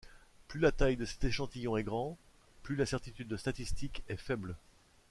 [0.47, 2.17] Plus la taille de cet échantillon est grand,
[2.63, 4.55] plus l’incertitude statistique est faible.